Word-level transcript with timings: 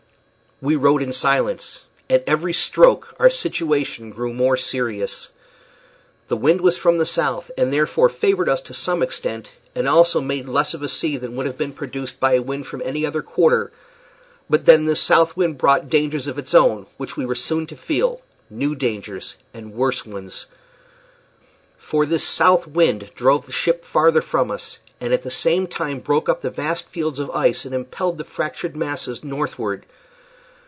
We 0.63 0.75
rowed 0.75 1.01
in 1.01 1.11
silence. 1.11 1.85
At 2.07 2.23
every 2.27 2.53
stroke 2.53 3.15
our 3.17 3.31
situation 3.31 4.11
grew 4.11 4.31
more 4.31 4.57
serious. 4.57 5.29
The 6.27 6.37
wind 6.37 6.61
was 6.61 6.77
from 6.77 6.99
the 6.99 7.05
south, 7.07 7.49
and 7.57 7.73
therefore 7.73 8.09
favored 8.09 8.47
us 8.47 8.61
to 8.69 8.73
some 8.75 9.01
extent, 9.01 9.53
and 9.73 9.87
also 9.87 10.21
made 10.21 10.47
less 10.47 10.75
of 10.75 10.83
a 10.83 10.87
sea 10.87 11.17
than 11.17 11.35
would 11.35 11.47
have 11.47 11.57
been 11.57 11.73
produced 11.73 12.19
by 12.19 12.33
a 12.33 12.43
wind 12.43 12.67
from 12.67 12.83
any 12.85 13.07
other 13.07 13.23
quarter; 13.23 13.71
but 14.51 14.65
then 14.65 14.85
this 14.85 15.01
south 15.01 15.35
wind 15.35 15.57
brought 15.57 15.89
dangers 15.89 16.27
of 16.27 16.37
its 16.37 16.53
own, 16.53 16.85
which 16.97 17.17
we 17.17 17.25
were 17.25 17.33
soon 17.33 17.65
to 17.65 17.75
feel 17.75 18.21
new 18.47 18.75
dangers 18.75 19.37
and 19.55 19.73
worse 19.73 20.05
ones. 20.05 20.45
For 21.79 22.05
this 22.05 22.23
south 22.23 22.67
wind 22.67 23.09
drove 23.15 23.47
the 23.47 23.51
ship 23.51 23.83
farther 23.83 24.21
from 24.21 24.51
us, 24.51 24.77
and 24.99 25.11
at 25.11 25.23
the 25.23 25.31
same 25.31 25.65
time 25.65 26.01
broke 26.01 26.29
up 26.29 26.43
the 26.43 26.51
vast 26.51 26.87
fields 26.89 27.17
of 27.17 27.31
ice 27.31 27.65
and 27.65 27.73
impelled 27.73 28.19
the 28.19 28.23
fractured 28.25 28.75
masses 28.75 29.23
northward. 29.23 29.87